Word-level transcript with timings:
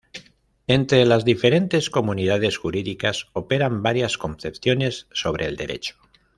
Entre 0.65 1.05
las 1.05 1.25
diferentes 1.25 1.91
comunidades 1.91 2.57
jurídicas 2.57 3.27
operan 3.33 3.83
varias 3.83 4.17
concepciones 4.17 5.05
sobre 5.11 5.45
el 5.45 5.55
Derecho. 5.57 5.95